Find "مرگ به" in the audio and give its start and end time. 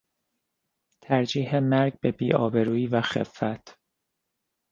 1.59-2.11